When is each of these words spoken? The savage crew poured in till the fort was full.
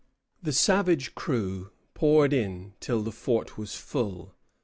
The 0.41 0.51
savage 0.51 1.13
crew 1.13 1.69
poured 1.93 2.33
in 2.33 2.73
till 2.79 3.03
the 3.03 3.11
fort 3.11 3.55
was 3.55 3.75
full. 3.75 4.33